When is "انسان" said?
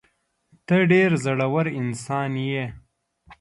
1.81-2.31